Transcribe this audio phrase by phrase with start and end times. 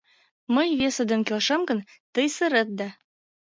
[0.55, 1.79] Мый весе ден келшем гын,
[2.13, 2.89] тый сырет да